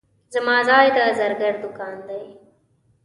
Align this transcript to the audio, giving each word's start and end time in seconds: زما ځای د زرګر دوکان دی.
زما 0.33 0.57
ځای 0.69 0.87
د 0.95 0.97
زرګر 1.17 1.53
دوکان 1.63 1.97
دی. 2.09 2.25